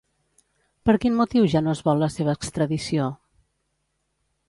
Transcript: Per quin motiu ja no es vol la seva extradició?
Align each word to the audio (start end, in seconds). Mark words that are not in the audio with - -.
Per 0.89 0.95
quin 1.03 1.19
motiu 1.19 1.45
ja 1.55 1.63
no 1.67 1.75
es 1.79 1.83
vol 1.91 2.03
la 2.07 2.11
seva 2.17 2.37
extradició? 2.41 3.15